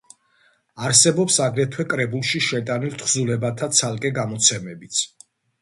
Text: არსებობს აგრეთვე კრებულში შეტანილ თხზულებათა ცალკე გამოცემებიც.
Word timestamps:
არსებობს 0.87 1.35
აგრეთვე 1.49 1.85
კრებულში 1.93 2.41
შეტანილ 2.47 2.97
თხზულებათა 3.03 3.71
ცალკე 3.81 4.13
გამოცემებიც. 4.21 5.05